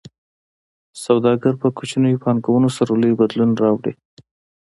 [1.05, 3.93] سوداګر په کوچنیو پانګونو سره لوی بدلون راوړي.